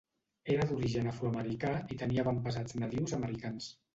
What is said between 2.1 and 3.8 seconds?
avantpassats nadius americans.